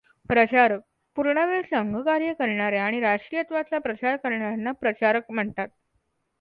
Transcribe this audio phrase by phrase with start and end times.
[0.29, 0.79] प्रचारक
[1.17, 5.67] पूर्णवेळ संघकार्य करणाऱ्या आणि राष्ट्रीयत्वाचा प्रचार करणार्यांना प्रचारक म्हणतात.